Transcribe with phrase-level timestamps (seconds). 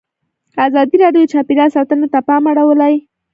[0.67, 2.93] ازادي راډیو د چاپیریال ساتنه ته پام اړولی.